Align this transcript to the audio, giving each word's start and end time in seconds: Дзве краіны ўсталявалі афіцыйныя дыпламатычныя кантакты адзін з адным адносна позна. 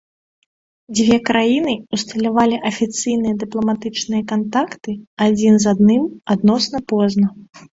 Дзве 0.99 1.17
краіны 1.29 1.73
ўсталявалі 1.97 2.57
афіцыйныя 2.71 3.35
дыпламатычныя 3.45 4.23
кантакты 4.33 4.91
адзін 5.27 5.53
з 5.67 5.71
адным 5.77 6.03
адносна 6.37 6.77
позна. 6.95 7.27